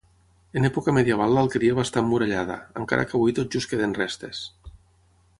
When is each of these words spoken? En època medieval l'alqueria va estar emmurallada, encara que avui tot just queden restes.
En 0.59 0.67
època 0.67 0.93
medieval 0.97 1.35
l'alqueria 1.37 1.75
va 1.79 1.83
estar 1.87 2.03
emmurallada, 2.05 2.55
encara 2.83 3.05
que 3.11 3.15
avui 3.19 3.35
tot 3.41 3.57
just 3.57 3.75
queden 3.75 3.93
restes. 3.99 4.41